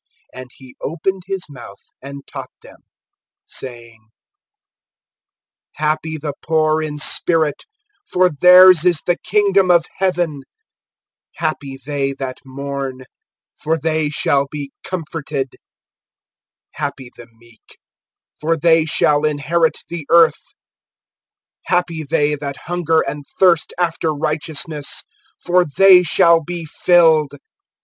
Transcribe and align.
(2)And 0.35 0.47
he 0.55 0.75
opened 0.81 1.21
his 1.27 1.43
mouth, 1.47 1.83
and 2.01 2.25
taught 2.25 2.49
them, 2.63 2.77
saying: 3.45 4.07
(3)Happy 5.79 6.19
the 6.19 6.33
poor 6.41 6.81
in 6.81 6.97
spirit; 6.97 7.65
for 8.11 8.27
theirs 8.27 8.83
is 8.83 9.03
the 9.05 9.19
kingdom 9.19 9.69
of 9.69 9.85
heaven. 9.97 10.41
(4)Happy 11.39 11.79
they 11.83 12.13
that 12.13 12.39
mourn; 12.43 13.03
for 13.55 13.77
they 13.77 14.09
shall 14.09 14.47
be 14.49 14.71
comforted. 14.83 15.55
(5)Happy 16.79 17.09
the 17.15 17.27
meek; 17.37 17.77
for 18.39 18.57
they 18.57 18.85
shall 18.85 19.23
inherit 19.23 19.77
the 19.87 20.07
earth[5:5]. 20.09 20.35
(6)Happy 21.69 22.07
they 22.07 22.33
that 22.33 22.57
hunger 22.65 23.01
and 23.01 23.23
thirst 23.37 23.71
after 23.77 24.11
righteousness; 24.11 25.03
for 25.39 25.63
they 25.77 26.01
shall 26.01 26.41
be 26.43 26.65
filled. 26.65 27.33